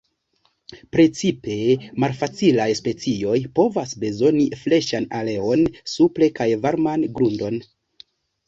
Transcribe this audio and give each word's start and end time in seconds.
Precipe 0.95 1.57
malfacilaj 2.03 2.65
specioj 2.79 3.37
povas 3.59 3.93
bezoni 4.05 4.49
freŝan 4.63 5.07
aeron 5.21 5.63
supre 5.95 6.31
kaj 6.41 6.49
varman 6.67 7.05
grundon. 7.21 7.63